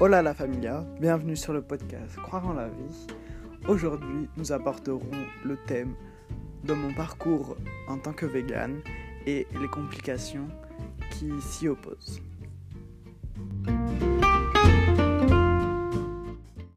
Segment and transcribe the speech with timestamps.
[0.00, 3.06] Hola la familia, bienvenue sur le podcast Croire en la vie.
[3.66, 5.00] Aujourd'hui, nous apporterons
[5.44, 5.92] le thème
[6.62, 7.56] de mon parcours
[7.88, 8.80] en tant que vegan
[9.26, 10.46] et les complications
[11.10, 12.22] qui s'y opposent.